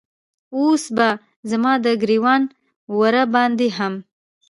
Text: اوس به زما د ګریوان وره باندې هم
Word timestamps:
اوس 0.57 0.83
به 0.95 1.09
زما 1.49 1.73
د 1.85 1.87
ګریوان 2.01 2.41
وره 2.99 3.23
باندې 3.33 3.67
هم 3.77 3.93